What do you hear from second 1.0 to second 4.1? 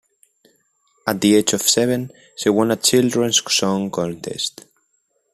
At the age of seven, she won a children's song